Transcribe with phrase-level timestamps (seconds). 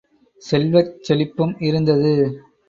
[0.41, 2.13] செல்வச் செழிப்பும் இருந்தது.